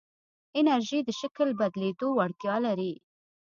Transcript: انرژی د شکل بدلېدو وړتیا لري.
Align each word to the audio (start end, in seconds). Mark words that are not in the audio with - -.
انرژی 0.59 0.99
د 1.05 1.09
شکل 1.19 1.47
بدلېدو 1.59 2.07
وړتیا 2.17 2.55
لري. 2.65 2.93